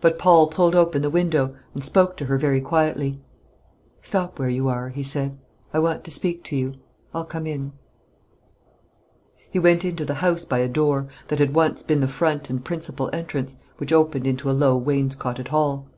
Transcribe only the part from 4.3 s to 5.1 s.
where you are," he